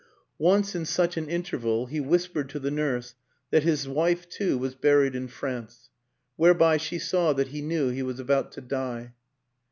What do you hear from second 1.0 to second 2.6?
an interval, he whispered to